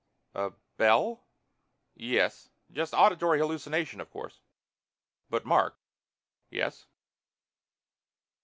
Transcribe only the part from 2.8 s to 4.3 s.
auditory hallucination, of